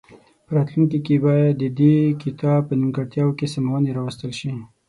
په 0.45 0.51
راتلونکي 0.57 0.99
کې 1.05 1.15
باید 1.25 1.53
د 1.61 1.63
دې 1.79 1.95
کتاب 2.23 2.59
په 2.67 2.73
نیمګړتیاوو 2.79 3.37
کې 3.39 3.47
سمونې 3.55 3.91
راوستل 3.97 4.31
شي. 4.39 4.51